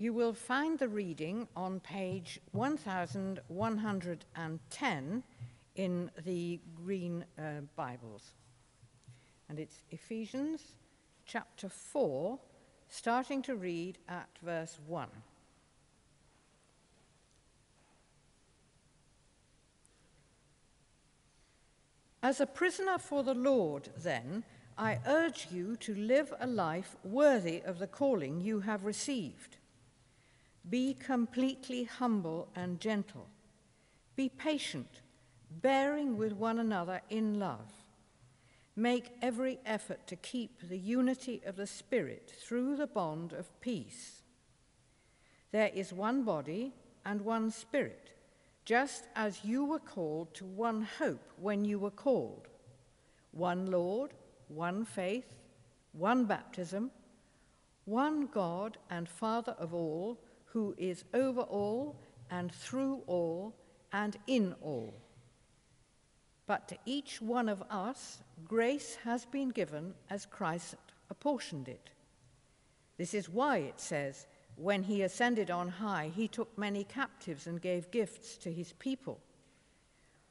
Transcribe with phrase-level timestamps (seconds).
[0.00, 5.22] You will find the reading on page 1110
[5.76, 7.42] in the Green uh,
[7.76, 8.32] Bibles.
[9.50, 10.62] And it's Ephesians
[11.26, 12.38] chapter 4,
[12.88, 15.06] starting to read at verse 1.
[22.22, 24.44] As a prisoner for the Lord, then,
[24.78, 29.58] I urge you to live a life worthy of the calling you have received.
[30.68, 33.28] Be completely humble and gentle.
[34.16, 35.00] Be patient,
[35.50, 37.72] bearing with one another in love.
[38.76, 44.22] Make every effort to keep the unity of the Spirit through the bond of peace.
[45.52, 46.72] There is one body
[47.04, 48.14] and one Spirit
[48.64, 52.46] just as you were called to one hope when you were called
[53.32, 54.12] one Lord,
[54.46, 55.34] one faith,
[55.92, 56.90] one baptism,
[57.84, 60.18] one God and Father of all,
[60.52, 61.96] who is over all
[62.30, 63.54] and through all
[63.92, 64.94] and in all.
[66.46, 70.74] But to each one of us, grace has been given as Christ
[71.08, 71.90] apportioned it.
[72.98, 74.26] This is why it says,
[74.56, 79.20] when he ascended on high, he took many captives and gave gifts to his people.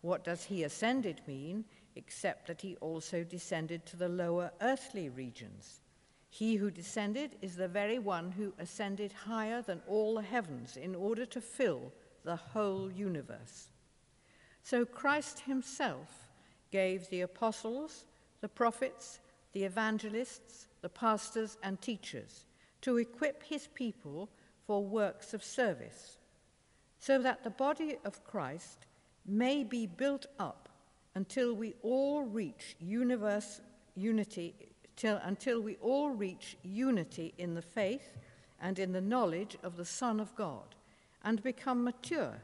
[0.01, 5.81] What does he ascended mean, except that he also descended to the lower earthly regions?
[6.29, 10.95] He who descended is the very one who ascended higher than all the heavens in
[10.95, 11.91] order to fill
[12.23, 13.69] the whole universe.
[14.61, 16.29] So Christ himself
[16.71, 18.05] gave the apostles,
[18.41, 19.19] the prophets,
[19.53, 22.45] the evangelists, the pastors, and teachers
[22.81, 24.29] to equip his people
[24.67, 26.17] for works of service,
[26.99, 28.85] so that the body of Christ
[29.25, 30.69] may be built up
[31.15, 33.61] until we all reach universe
[33.95, 34.68] unity
[34.99, 38.17] till, until we all reach unity in the faith
[38.61, 40.75] and in the knowledge of the Son of God
[41.23, 42.41] and become mature,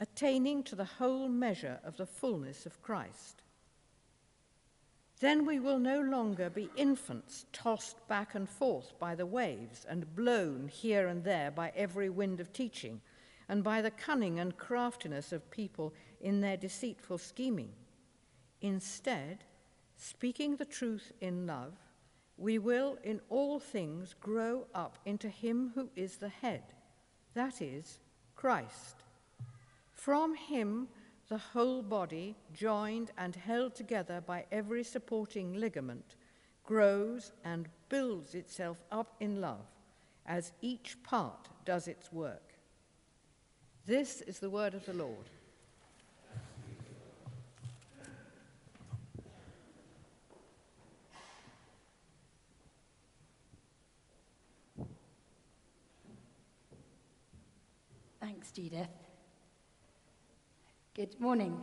[0.00, 3.42] attaining to the whole measure of the fullness of Christ.
[5.20, 10.16] Then we will no longer be infants tossed back and forth by the waves and
[10.16, 13.00] blown here and there by every wind of teaching
[13.48, 17.70] and by the cunning and craftiness of people in their deceitful scheming.
[18.60, 19.44] Instead,
[19.96, 21.74] speaking the truth in love,
[22.36, 26.62] we will in all things grow up into Him who is the head,
[27.34, 27.98] that is,
[28.34, 29.04] Christ.
[29.92, 30.88] From Him,
[31.28, 36.16] the whole body, joined and held together by every supporting ligament,
[36.64, 39.66] grows and builds itself up in love
[40.26, 42.54] as each part does its work.
[43.86, 45.30] This is the word of the Lord.
[58.44, 58.88] Thanks, Judith.
[60.92, 61.56] Good morning.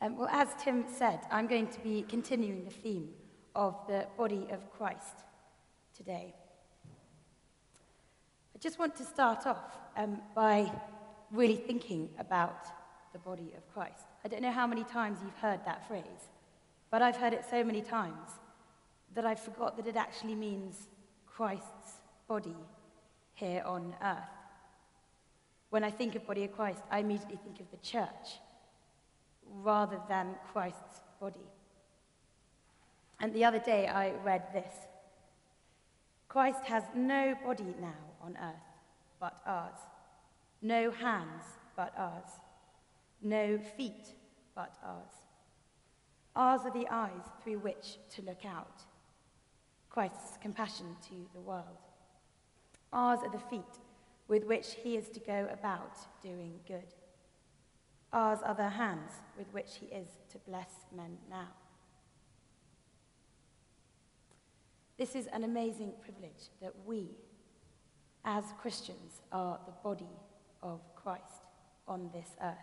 [0.00, 3.10] Um, well, as Tim said, I'm going to be continuing the theme
[3.54, 5.18] of the body of Christ
[5.96, 6.34] today.
[8.56, 10.72] I just want to start off um, by
[11.30, 12.64] really thinking about
[13.12, 14.06] the body of Christ.
[14.24, 16.26] I don't know how many times you've heard that phrase,
[16.90, 18.30] but I've heard it so many times
[19.14, 20.88] that I forgot that it actually means
[21.24, 22.56] Christ's body
[23.42, 24.36] here on earth.
[25.70, 28.38] When I think of body of Christ, I immediately think of the church
[29.62, 31.48] rather than Christ's body.
[33.18, 34.72] And the other day I read this
[36.28, 38.68] Christ has no body now on earth
[39.18, 39.78] but ours,
[40.60, 41.42] no hands
[41.76, 42.30] but ours,
[43.22, 44.14] no feet
[44.54, 45.14] but ours.
[46.36, 48.82] Ours are the eyes through which to look out,
[49.90, 51.91] Christ's compassion to the world.
[52.92, 53.78] Ours are the feet
[54.28, 56.94] with which he is to go about doing good.
[58.12, 61.48] Ours are the hands with which he is to bless men now.
[64.98, 67.08] This is an amazing privilege that we,
[68.24, 70.18] as Christians, are the body
[70.62, 71.46] of Christ
[71.88, 72.54] on this earth,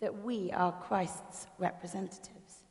[0.00, 2.64] that we are Christ's representatives.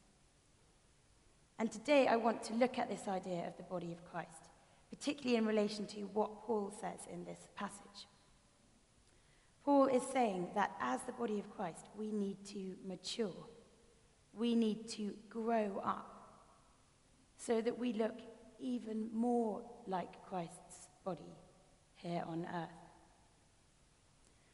[1.58, 4.49] And today I want to look at this idea of the body of Christ
[4.90, 8.08] particularly in relation to what Paul says in this passage.
[9.64, 13.46] Paul is saying that as the body of Christ, we need to mature.
[14.34, 16.20] We need to grow up
[17.38, 18.20] so that we look
[18.60, 21.36] even more like Christ's body
[21.96, 22.70] here on earth.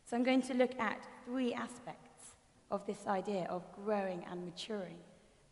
[0.09, 2.35] So I'm going to look at three aspects
[2.69, 4.97] of this idea of growing and maturing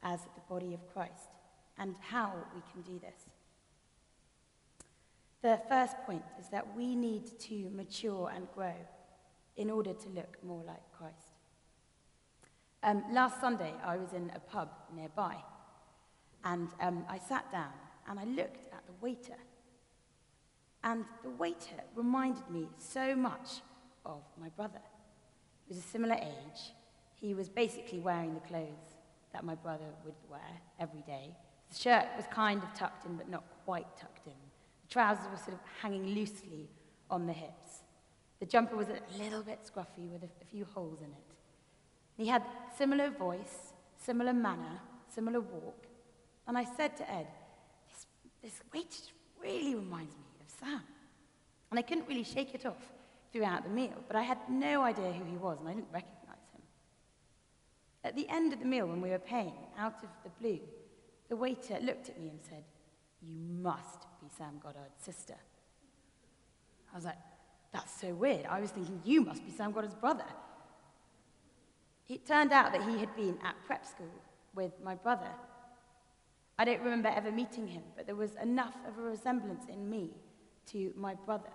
[0.03, 1.29] as the body of Christ
[1.77, 3.32] and how we can do this.
[5.43, 8.75] The first point is that we need to mature and grow
[9.57, 11.33] in order to look more like Christ.
[12.81, 15.35] Um, last Sunday, I was in a pub nearby,
[16.45, 17.73] and um, I sat down
[18.09, 19.35] and I looked at the waiter.
[20.81, 23.61] And the waiter reminded me so much
[24.05, 24.81] of my brother.
[25.65, 26.73] He was a similar age.
[27.15, 28.95] He was basically wearing the clothes
[29.33, 31.35] that my brother would wear every day.
[31.69, 34.52] The shirt was kind of tucked in, but not quite tucked in.
[34.89, 36.69] Trousers were sort of hanging loosely
[37.09, 37.83] on the hips.
[38.39, 41.33] The jumper was a little bit scruffy with a, few holes in it.
[42.17, 42.43] He had
[42.77, 45.85] similar voice, similar manner, similar walk.
[46.47, 47.27] And I said to Ed,
[48.41, 50.81] this, this really reminds me of Sam.
[51.71, 52.91] And I couldn't really shake it off
[53.31, 56.45] throughout the meal, but I had no idea who he was and I didn't recognize
[56.53, 56.61] him.
[58.03, 60.59] At the end of the meal, when we were paying, out of the blue,
[61.29, 62.63] the waiter looked at me and said,
[63.21, 65.35] You must be Sam Goddard's sister.
[66.91, 67.17] I was like,
[67.71, 68.45] That's so weird.
[68.45, 70.25] I was thinking, You must be Sam Goddard's brother.
[72.07, 74.13] It turned out that he had been at prep school
[74.53, 75.29] with my brother.
[76.57, 80.11] I don't remember ever meeting him, but there was enough of a resemblance in me
[80.67, 81.49] to my brother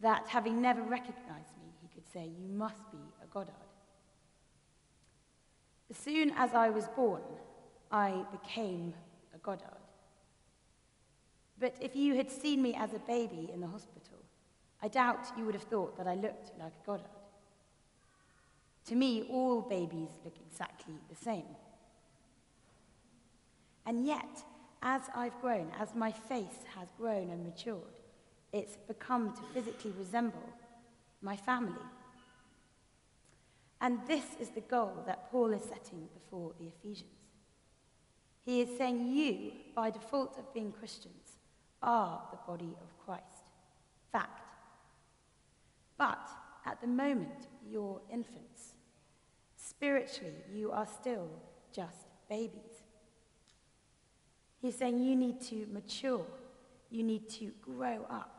[0.00, 3.54] that, having never recognized me, he could say, You must be a Goddard.
[5.90, 7.22] As soon as I was born,
[7.90, 8.94] I became
[9.34, 9.77] a Goddard.
[11.60, 14.18] But if you had seen me as a baby in the hospital,
[14.82, 17.04] I doubt you would have thought that I looked like a Goddard.
[18.86, 21.44] To me, all babies look exactly the same.
[23.84, 24.44] And yet,
[24.82, 27.82] as I've grown, as my face has grown and matured,
[28.52, 30.48] it's become to physically resemble
[31.20, 31.82] my family.
[33.80, 37.10] And this is the goal that Paul is setting before the Ephesians.
[38.44, 41.27] He is saying, You, by default of being Christians,
[41.82, 43.44] are the body of Christ.
[44.12, 44.40] Fact.
[45.96, 46.28] But
[46.66, 48.74] at the moment, you're infants.
[49.56, 51.28] Spiritually, you are still
[51.74, 52.82] just babies.
[54.60, 56.26] He's saying you need to mature,
[56.90, 58.34] you need to grow up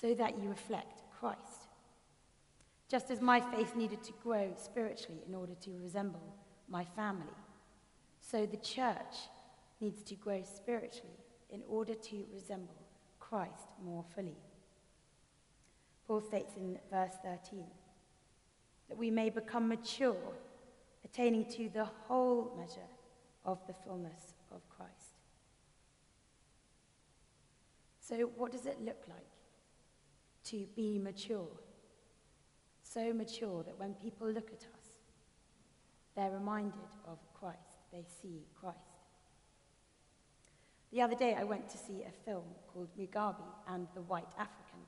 [0.00, 1.68] so that you reflect Christ.
[2.88, 6.34] Just as my faith needed to grow spiritually in order to resemble
[6.68, 7.26] my family.
[8.20, 9.28] So the church
[9.80, 11.23] needs to grow spiritually
[11.54, 12.74] in order to resemble
[13.20, 14.36] Christ more fully.
[16.06, 17.64] Paul states in verse 13
[18.88, 20.34] that we may become mature,
[21.04, 22.90] attaining to the whole measure
[23.46, 24.90] of the fullness of Christ.
[28.00, 29.24] So, what does it look like
[30.50, 31.48] to be mature?
[32.82, 34.86] So mature that when people look at us,
[36.14, 36.74] they're reminded
[37.08, 38.93] of Christ they see Christ.
[40.94, 44.78] The other day, I went to see a film called Mugabe and the White African.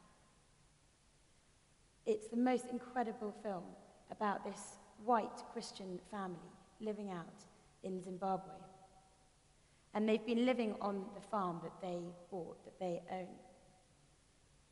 [2.06, 3.64] It's the most incredible film
[4.12, 7.42] about this white Christian family living out
[7.82, 8.54] in Zimbabwe.
[9.94, 11.98] And they've been living on the farm that they
[12.30, 13.26] bought, that they own.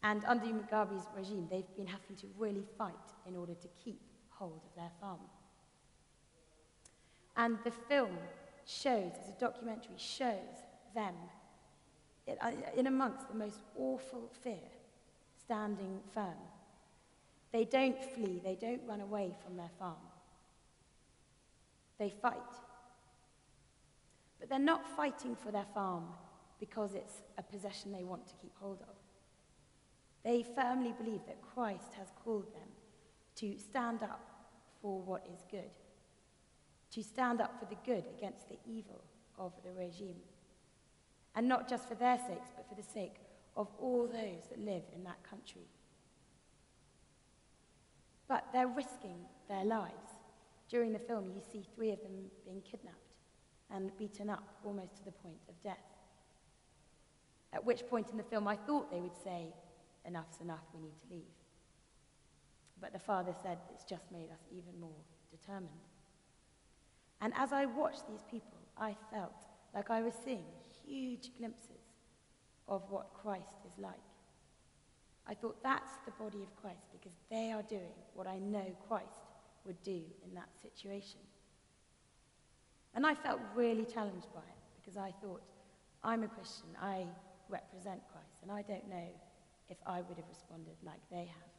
[0.04, 2.94] And under Mugabe's regime, they've been having to really fight
[3.26, 5.18] in order to keep hold of their farm.
[7.36, 8.16] And the film
[8.66, 10.62] shows, as a documentary, shows
[10.94, 11.14] them
[12.28, 14.70] uh, in amongst the most awful fear,
[15.38, 16.38] standing firm.
[17.52, 19.96] They don't flee, they don't run away from their farm.
[21.98, 22.34] They fight.
[24.40, 26.04] But they're not fighting for their farm
[26.58, 28.96] because it's a possession they want to keep hold of.
[30.24, 32.68] They firmly believe that Christ has called them
[33.36, 34.30] to stand up
[34.80, 35.70] for what is good
[36.94, 39.02] to stand up for the good against the evil
[39.36, 40.20] of the regime.
[41.34, 43.16] And not just for their sakes, but for the sake
[43.56, 45.66] of all those that live in that country.
[48.28, 50.12] But they're risking their lives.
[50.68, 53.14] During the film, you see three of them being kidnapped
[53.70, 55.76] and beaten up almost to the point of death.
[57.52, 59.54] At which point in the film, I thought they would say,
[60.06, 61.22] Enough's enough, we need to leave.
[62.80, 64.90] But the father said, It's just made us even more
[65.30, 65.70] determined.
[67.20, 70.44] And as I watched these people, I felt like I was seeing
[70.86, 71.84] huge glimpses
[72.68, 73.94] of what Christ is like.
[75.26, 79.20] I thought that's the body of Christ because they are doing what I know Christ
[79.64, 81.20] would do in that situation.
[82.94, 85.42] And I felt really challenged by it because I thought,
[86.02, 87.06] I'm a Christian, I
[87.48, 89.08] represent Christ, and I don't know
[89.70, 91.54] if I would have responded like they have.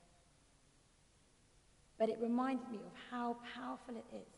[1.98, 4.34] But it reminded me of how powerful it is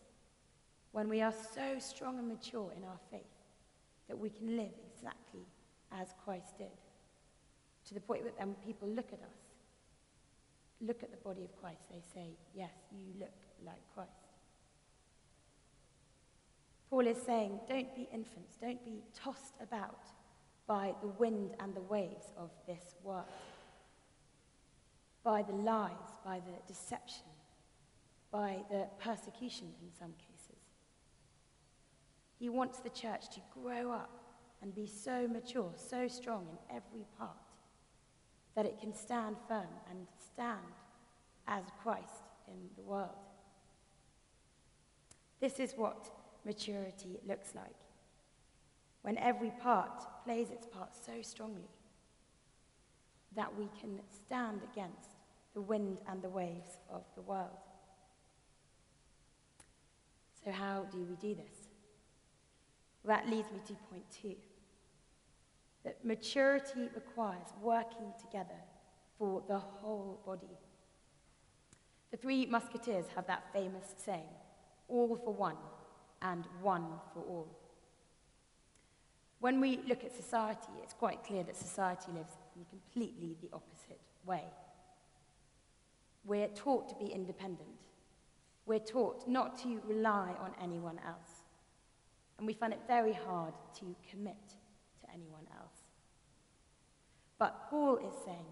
[0.91, 3.36] when we are so strong and mature in our faith
[4.07, 5.45] that we can live exactly
[5.91, 6.67] as Christ did.
[7.85, 9.39] to the point that then people look at us,
[10.81, 14.11] look at the body of Christ, they say, Yes, you look like Christ.
[16.89, 20.03] Paul is saying, Don't be infants, don't be tossed about
[20.67, 23.25] by the wind and the waves of this world,
[25.23, 27.23] by the lies, by the deception,
[28.31, 30.26] by the persecution in some cases.
[32.39, 34.11] He wants the church to grow up
[34.61, 37.31] and be so mature, so strong in every part,
[38.55, 40.59] that it can stand firm and stand
[41.47, 43.09] as Christ in the world.
[45.39, 46.09] This is what
[46.45, 47.75] maturity looks like.
[49.03, 51.69] When every part plays its part so strongly
[53.35, 55.11] that we can stand against
[55.53, 57.57] the wind and the waves of the world.
[60.43, 61.66] So, how do we do this?
[63.07, 64.35] Well, that leads me to point two
[65.85, 68.59] that maturity requires working together
[69.17, 70.57] for the whole body.
[72.11, 74.27] The three musketeers have that famous saying
[74.89, 75.55] all for one
[76.21, 77.47] and one for all.
[79.39, 84.01] When we look at society, it's quite clear that society lives in completely the opposite
[84.25, 84.43] way.
[86.25, 87.69] We're taught to be independent.
[88.65, 91.36] We're taught not to rely on anyone else.
[92.37, 94.49] And we find it very hard to commit
[95.01, 95.73] to anyone else.
[97.39, 98.45] But Paul is saying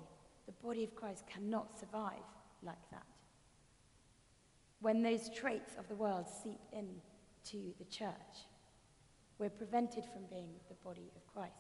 [0.46, 2.14] the body of Christ cannot survive
[2.64, 3.06] like that.
[4.82, 6.88] When those traits of the world seep in
[7.46, 8.48] to the church,
[9.38, 11.54] we're prevented from being the body of Christ.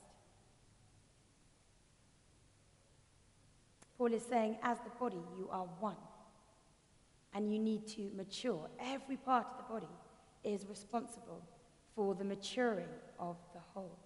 [3.97, 5.95] Paul is saying, as the body, you are one.
[7.33, 8.69] And you need to mature.
[8.79, 9.93] Every part of the body
[10.43, 11.41] is responsible
[11.95, 13.97] for the maturing of the whole.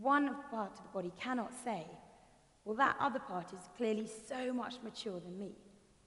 [0.00, 1.86] One part of the body cannot say,
[2.64, 5.52] well, that other part is clearly so much mature than me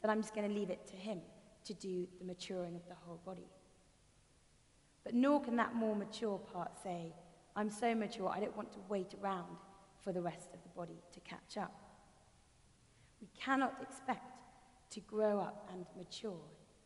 [0.02, 1.20] that I'm just going to leave it to him
[1.66, 3.48] to do the maturing of the whole body.
[5.04, 7.14] But nor can that more mature part say,
[7.56, 9.58] I'm so mature, I don't want to wait around
[10.04, 11.74] for the rest of the body to catch up.
[13.22, 14.24] We cannot expect
[14.92, 16.40] to grow up and mature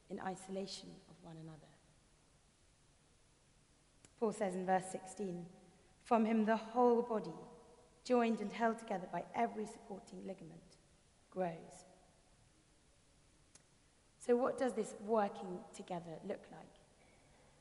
[0.10, 1.73] in isolation of one another.
[4.24, 5.46] Paul says in verse 16,
[6.06, 7.36] From him the whole body,
[8.06, 10.77] joined and held together by every supporting ligament,
[11.30, 11.84] grows.
[14.25, 16.72] So, what does this working together look like?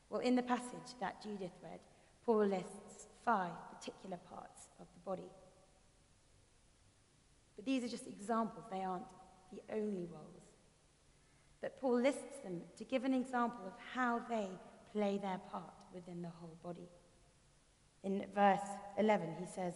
[0.09, 1.81] Well, in the passage that Judith read,
[2.25, 5.29] Paul lists five particular parts of the body.
[7.57, 9.03] But these are just examples, they aren't
[9.51, 10.47] the only roles.
[11.59, 14.47] But Paul lists them to give an example of how they
[14.93, 16.89] play their part within the whole body.
[18.03, 19.73] In verse 11, he says,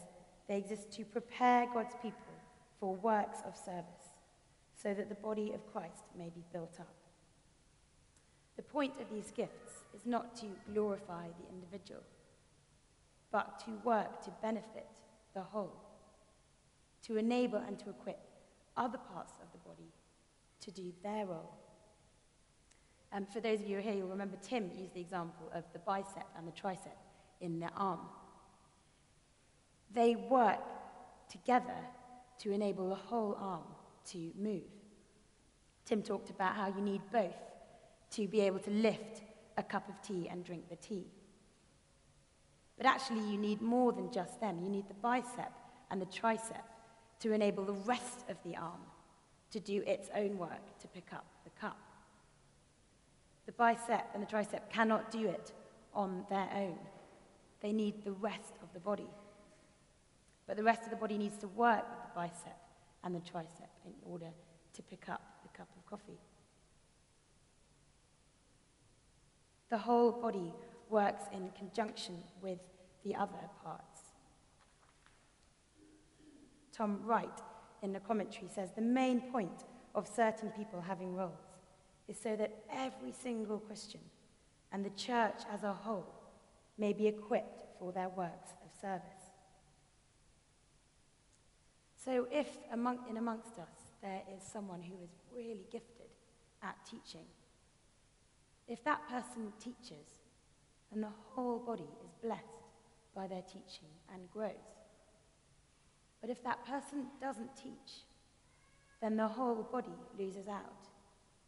[0.47, 2.17] They exist to prepare God's people
[2.79, 4.13] for works of service,
[4.75, 6.93] so that the body of Christ may be built up.
[8.55, 12.01] The point of these gifts is not to glorify the individual,
[13.31, 14.88] but to work to benefit
[15.33, 15.75] the whole,
[17.03, 18.19] to enable and to equip
[18.75, 19.91] other parts of the body
[20.62, 21.53] to do their role.
[23.13, 26.25] Um, for those of you here, you'll remember Tim used the example of the bicep
[26.37, 26.97] and the tricep
[27.41, 27.99] in the arm.
[29.93, 30.59] They work
[31.29, 31.77] together
[32.39, 33.63] to enable the whole arm
[34.11, 34.63] to move.
[35.85, 37.35] Tim talked about how you need both
[38.11, 39.21] to be able to lift
[39.57, 41.07] a cup of tea and drink the tea.
[42.77, 44.59] But actually, you need more than just them.
[44.61, 45.51] You need the bicep
[45.89, 46.61] and the tricep
[47.21, 48.81] to enable the rest of the arm
[49.51, 51.79] to do its own work to pick up the cup.
[53.48, 55.54] The bicep and the tricep cannot do it
[55.94, 56.77] on their own.
[57.62, 59.10] They need the rest of the body.
[60.46, 62.58] But the rest of the body needs to work with the bicep
[63.04, 64.30] and the tricep in order
[64.74, 66.20] to pick up the cup of coffee.
[69.70, 70.54] The whole body
[70.89, 72.60] works in conjunction with
[73.04, 74.01] the other parts.
[76.74, 77.42] Tom Wright,
[77.82, 79.63] in the commentary, says the main point
[79.96, 81.47] of certain people having roles
[82.07, 84.01] is so that every single Christian
[84.71, 86.13] and the church as a whole
[86.77, 89.01] may be equipped for their works of service.
[92.03, 96.07] So, if among, in amongst us there is someone who is really gifted
[96.63, 97.25] at teaching,
[98.67, 100.07] if that person teaches,
[100.91, 102.43] then the whole body is blessed
[103.15, 104.53] by their teaching and grows.
[106.21, 108.05] But if that person doesn't teach,
[109.01, 110.87] then the whole body loses out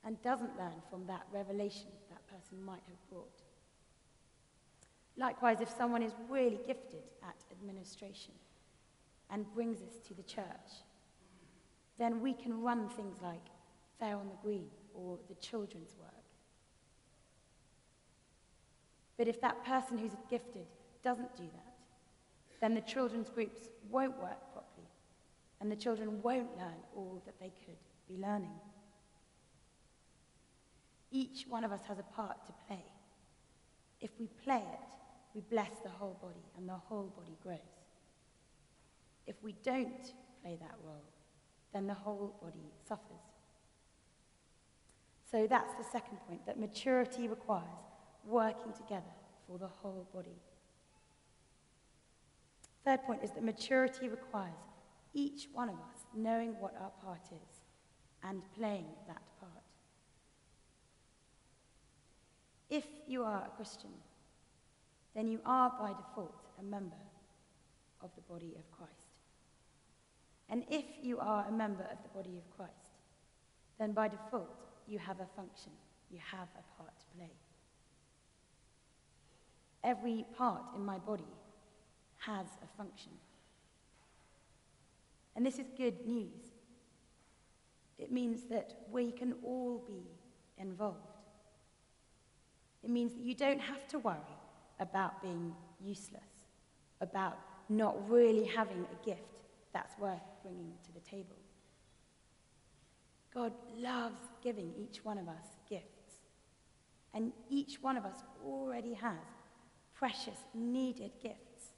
[0.06, 3.42] and doesn't learn from that revelation that person might have brought.
[5.18, 8.34] Likewise, if someone is really gifted at administration,
[9.30, 10.84] and brings us to the church,
[11.98, 13.46] then we can run things like
[14.00, 16.10] Fair on the Green or the children's work.
[19.18, 20.66] But if that person who's gifted
[21.04, 21.74] doesn't do that,
[22.62, 24.88] then the children's groups won't work properly
[25.62, 27.78] and the children won't learn all that they could
[28.08, 28.52] be learning.
[31.12, 32.84] Each one of us has a part to play.
[34.02, 34.80] If we play it,
[35.34, 37.60] we bless the whole body and the whole body grows.
[39.28, 41.04] If we don't play that role,
[41.74, 43.04] then the whole body suffers.
[45.32, 47.64] So that's the second point that maturity requires
[48.26, 49.14] working together
[49.48, 50.40] for the whole body.
[52.86, 54.54] Third point is that maturity requires
[55.14, 57.62] each one of us knowing what our part is
[58.24, 59.52] and playing that part.
[62.70, 63.90] If you are a Christian,
[65.16, 66.96] then you are by default a member
[68.02, 68.94] of the body of Christ.
[70.50, 72.74] And if you are a member of the body of Christ,
[73.80, 75.72] then by default you have a function,
[76.12, 77.32] you have a part to play.
[79.84, 81.24] Every part in my body
[82.18, 83.12] has a function.
[85.36, 86.52] And this is good news.
[87.98, 90.04] It means that we can all be
[90.58, 91.09] involved.
[92.84, 94.18] It means that you don't have to worry
[94.80, 96.22] about being useless,
[97.02, 99.22] about not really having a gift
[99.74, 101.36] that's worth bringing to the table.
[103.34, 105.86] God loves giving each one of us gifts.
[107.14, 109.18] And each one of us already has
[109.94, 111.72] precious, needed gifts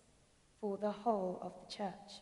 [0.60, 2.22] for the whole of the church.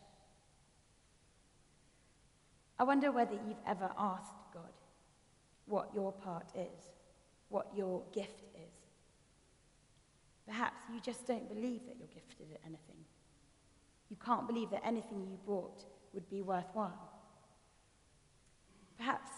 [2.78, 4.72] I wonder whether you've ever asked God
[5.66, 6.90] what your part is,
[7.50, 8.72] what your gift is.
[10.46, 13.04] Perhaps you just don't believe that you're gifted at anything.
[14.08, 17.12] You can't believe that anything you brought would be worthwhile.
[18.96, 19.30] Perhaps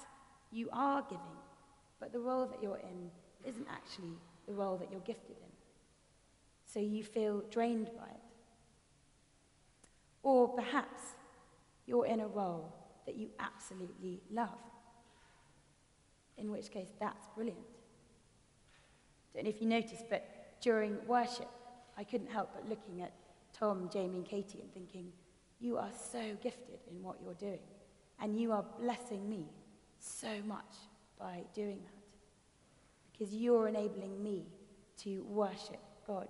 [0.50, 1.38] you are giving,
[2.00, 3.10] but the role that you're in
[3.44, 5.52] isn't actually the role that you're gifted in.
[6.64, 8.20] So you feel drained by it.
[10.22, 11.02] Or perhaps
[11.86, 12.72] you're in a role
[13.06, 14.58] that you absolutely love.
[16.38, 17.58] In which case, that's brilliant.
[19.34, 20.24] Don't know if you noticed, but
[20.60, 21.48] during worship,
[21.96, 23.12] I couldn't help but looking at
[23.52, 25.12] Tom, Jamie, and Katie and thinking,
[25.60, 27.60] you are so gifted in what you're doing,
[28.20, 29.46] and you are blessing me
[29.98, 30.74] so much
[31.18, 32.02] by doing that.
[33.12, 34.46] Because you're enabling me
[34.98, 36.28] to worship God.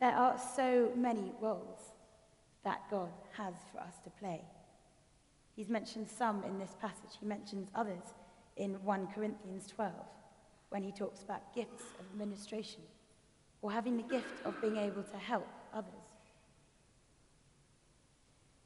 [0.00, 1.78] There are so many roles
[2.64, 4.42] that God has for us to play.
[5.54, 7.18] He's mentioned some in this passage.
[7.20, 8.14] He mentions others
[8.60, 9.90] in 1 Corinthians 12
[10.68, 12.82] when he talks about gifts of administration
[13.62, 15.94] or having the gift of being able to help others.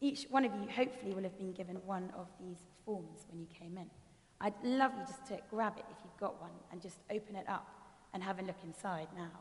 [0.00, 3.46] Each one of you hopefully will have been given one of these forms when you
[3.46, 3.88] came in.
[4.40, 7.48] I'd love you just to grab it if you've got one and just open it
[7.48, 7.66] up
[8.12, 9.38] and have a look inside now.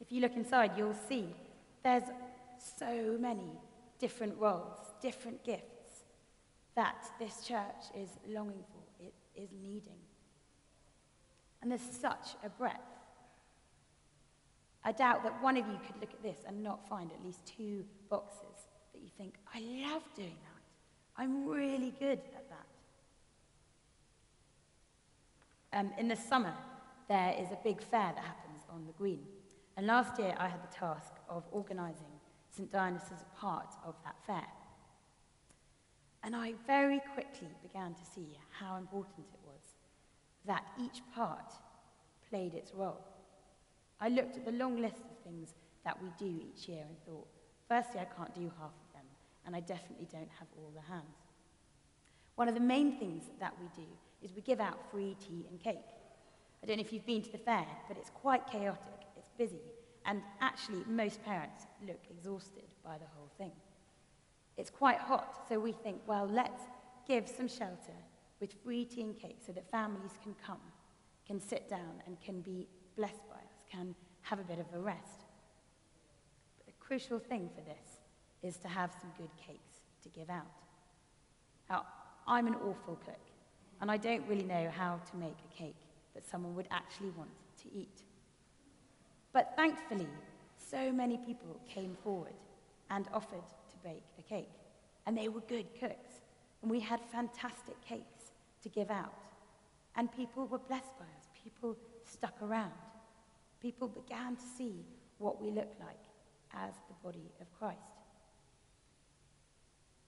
[0.00, 1.28] If you look inside, you'll see
[1.84, 2.04] there's
[2.78, 3.52] so many
[3.98, 5.79] different roles, different gifts
[6.76, 9.98] that this church is longing for, it is needing.
[11.62, 12.80] And there's such a breadth.
[14.82, 17.40] I doubt that one of you could look at this and not find at least
[17.44, 21.22] two boxes that you think, I love doing that.
[21.22, 22.66] I'm really good at that.
[25.78, 26.54] Um, in the summer,
[27.08, 29.26] there is a big fair that happens on the green.
[29.76, 32.06] And last year, I had the task of organising
[32.50, 32.70] St.
[32.72, 34.46] Dionis a part of that fair.
[36.22, 39.60] And I very quickly began to see how important it was
[40.46, 41.52] that each part
[42.28, 43.04] played its role.
[44.00, 45.54] I looked at the long list of things
[45.84, 47.26] that we do each year and thought,
[47.68, 49.04] firstly, I can't do half of them,
[49.46, 51.04] and I definitely don't have all the hands.
[52.36, 53.88] One of the main things that we do
[54.22, 55.78] is we give out free tea and cake.
[56.62, 59.60] I don't know if you've been to the fair, but it's quite chaotic, it's busy,
[60.06, 63.52] and actually, most parents look exhausted by the whole thing.
[64.60, 66.64] It's quite hot, so we think, well, let's
[67.08, 67.96] give some shelter
[68.40, 70.60] with free tea and cake so that families can come,
[71.26, 74.78] can sit down, and can be blessed by us, can have a bit of a
[74.78, 75.24] rest.
[76.58, 78.02] But the crucial thing for this
[78.42, 80.44] is to have some good cakes to give out.
[81.70, 81.86] Now,
[82.26, 83.30] I'm an awful cook,
[83.80, 85.74] and I don't really know how to make a cake
[86.14, 87.30] that someone would actually want
[87.62, 88.02] to eat.
[89.32, 90.08] But thankfully,
[90.58, 92.34] so many people came forward
[92.90, 93.48] and offered
[93.82, 94.50] bake a cake.
[95.06, 96.12] And they were good cooks.
[96.62, 99.14] And we had fantastic cakes to give out.
[99.96, 101.26] And people were blessed by us.
[101.42, 102.72] People stuck around.
[103.60, 104.84] People began to see
[105.18, 105.98] what we look like.
[106.54, 107.78] as the body of Christ.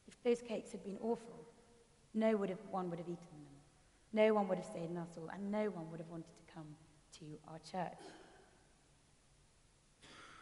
[0.09, 1.47] If those cakes had been awful,
[2.15, 3.47] no would have, one would have eaten them.
[4.13, 6.53] No one would have stayed in our soul, and no one would have wanted to
[6.55, 6.67] come
[7.19, 7.99] to our church.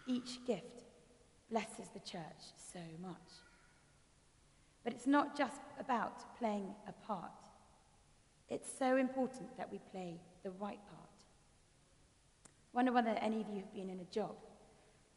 [0.06, 0.84] Each gift
[1.50, 3.16] blesses the church so much.
[4.84, 7.30] But it's not just about playing a part.
[8.48, 11.08] It's so important that we play the right part.
[12.72, 14.34] Wonder whether any of you have been in a job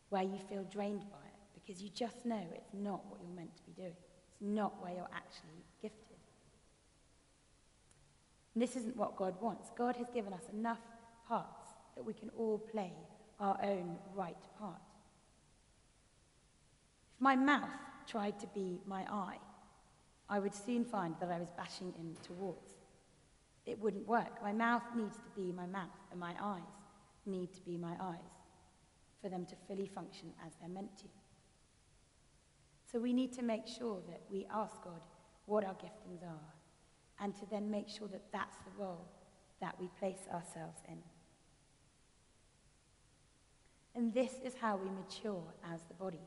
[0.10, 3.56] where you feel drained by it because you just know it's not what you're meant
[3.56, 3.96] to be doing.
[4.30, 6.18] It's not where you're actually gifted.
[8.54, 9.72] And this isn't what God wants.
[9.76, 10.82] God has given us enough
[11.28, 12.92] parts that we can all play
[13.40, 14.82] our own right part.
[17.16, 17.70] If my mouth
[18.08, 19.38] tried to be my eye,
[20.30, 22.74] I would soon find that I was bashing into walls.
[23.66, 24.42] It wouldn't work.
[24.42, 26.62] My mouth needs to be my mouth, and my eyes
[27.26, 28.20] need to be my eyes
[29.22, 31.06] for them to fully function as they're meant to.
[32.92, 35.02] So we need to make sure that we ask God
[35.46, 36.54] what our giftings are
[37.20, 39.08] and to then make sure that that's the role
[39.62, 40.98] that we place ourselves in.
[43.96, 46.20] And this is how we mature as the body.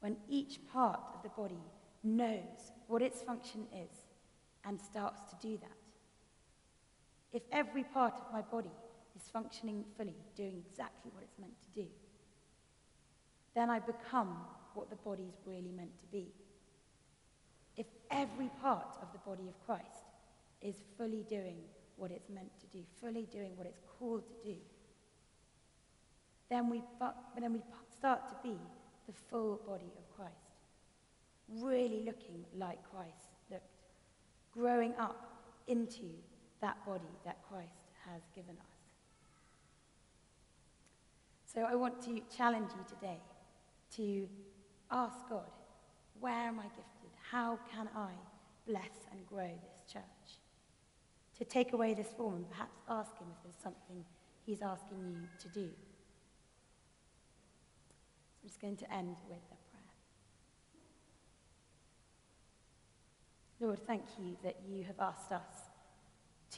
[0.00, 1.60] When each part of the body
[2.02, 3.98] knows what its function is
[4.64, 5.70] and starts to do that.
[7.32, 8.72] If every part of my body
[9.14, 11.86] is functioning fully, doing exactly what it's meant to do,
[13.54, 14.36] then I become
[14.74, 16.32] what the body is really meant to be.
[17.76, 20.04] If every part of the body of Christ
[20.60, 21.56] is fully doing
[21.96, 24.56] what it's meant to do, fully doing what it's called to do,
[26.48, 26.82] then we,
[27.38, 27.60] then we
[27.96, 28.58] start to be
[29.10, 30.32] the full body of Christ,
[31.48, 33.64] really looking like Christ looked,
[34.52, 36.10] growing up into
[36.60, 38.76] that body that Christ has given us.
[41.52, 43.18] So I want to challenge you today
[43.96, 44.28] to
[44.92, 45.50] ask God,
[46.20, 47.10] where am I gifted?
[47.30, 48.10] How can I
[48.68, 50.02] bless and grow this church?
[51.38, 54.04] To take away this form and perhaps ask Him if there's something
[54.46, 55.70] He's asking you to do.
[58.42, 59.82] I'm just going to end with a prayer.
[63.60, 65.68] Lord, thank you that you have asked us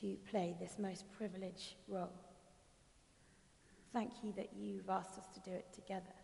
[0.01, 2.12] to play this most privileged role.
[3.92, 6.14] Thank you that you've asked us to do it together.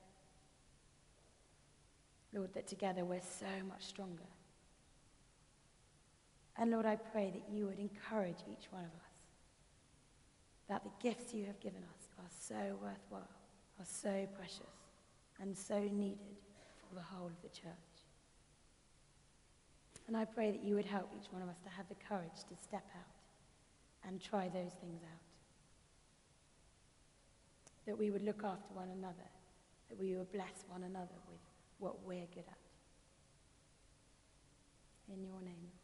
[2.33, 4.23] Lord, that together we're so much stronger.
[6.57, 9.09] And Lord, I pray that you would encourage each one of us
[10.69, 13.29] that the gifts you have given us are so worthwhile,
[13.79, 14.78] are so precious,
[15.41, 16.37] and so needed
[16.89, 17.73] for the whole of the church.
[20.07, 22.45] And I pray that you would help each one of us to have the courage
[22.49, 25.29] to step out and try those things out
[27.89, 29.29] that we would look after one another,
[29.89, 31.41] that we would bless one another with
[31.79, 32.59] what we're good at.
[35.11, 35.78] In your name.